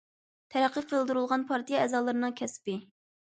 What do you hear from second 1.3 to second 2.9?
پارتىيە ئەزالىرىنىڭ كەسپى.